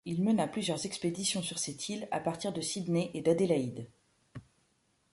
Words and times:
Il 0.03 0.23
mena 0.23 0.47
plusieurs 0.47 0.83
expéditions 0.87 1.43
sur 1.43 1.59
cette 1.59 1.87
île, 1.89 2.07
à 2.09 2.19
partir 2.19 2.51
de 2.53 2.59
Sydney 2.61 3.11
et 3.13 3.21
d'Adélaïde. 3.21 3.87